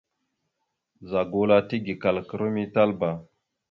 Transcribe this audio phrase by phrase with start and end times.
[0.99, 3.09] Ɓəza gula tigekala aka ram ya Talba.